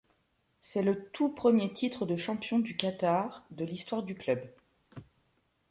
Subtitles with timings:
[0.61, 4.41] C'est le tout premier titre de champion du Qatar de l'histoire du club.